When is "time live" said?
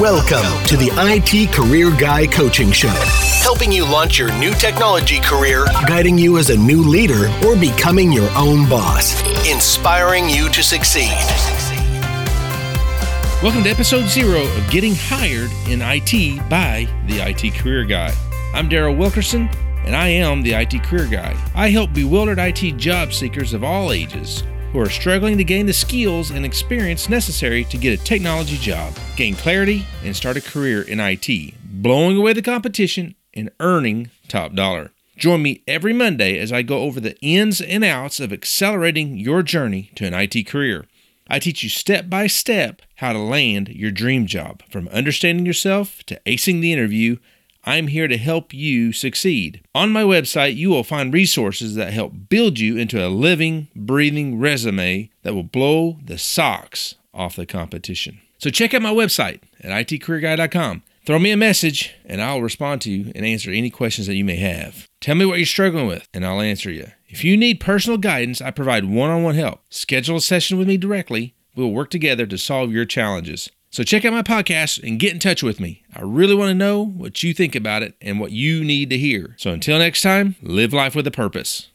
80.02-80.74